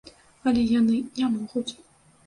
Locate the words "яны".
0.79-0.97